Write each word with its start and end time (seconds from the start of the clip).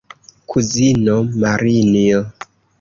Kuzino 0.53 1.15
Marinjo! 1.45 2.21